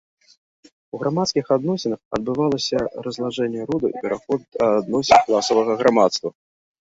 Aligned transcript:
У 0.97 1.01
грамадскіх 1.01 1.45
адносінах 1.55 2.01
адбывалася 2.19 2.77
разлажэнне 3.09 3.61
роду 3.73 3.85
і 3.93 4.03
пераход 4.07 4.39
да 4.57 4.71
адносін 4.79 5.17
класавага 5.29 5.73
грамадства. 5.85 6.29